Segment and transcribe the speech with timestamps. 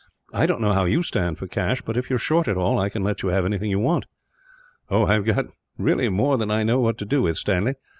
[0.33, 2.79] I don't know how you stand for cash but, if you are short at all,
[2.79, 4.07] I can let you have anything that you want."
[4.89, 7.75] "I have got really more than I know what to do with, Stanley.